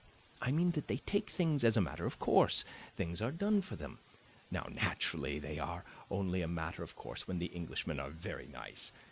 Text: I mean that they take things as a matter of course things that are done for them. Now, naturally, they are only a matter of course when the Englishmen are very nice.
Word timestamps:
I 0.41 0.51
mean 0.51 0.71
that 0.71 0.87
they 0.87 0.97
take 0.97 1.29
things 1.29 1.63
as 1.63 1.77
a 1.77 1.79
matter 1.79 2.07
of 2.07 2.17
course 2.17 2.65
things 2.95 3.19
that 3.19 3.25
are 3.25 3.31
done 3.31 3.61
for 3.61 3.75
them. 3.75 3.99
Now, 4.49 4.65
naturally, 4.73 5.37
they 5.37 5.59
are 5.59 5.85
only 6.09 6.41
a 6.41 6.47
matter 6.47 6.81
of 6.81 6.95
course 6.95 7.27
when 7.27 7.37
the 7.37 7.55
Englishmen 7.55 7.99
are 7.99 8.09
very 8.09 8.47
nice. 8.47 8.91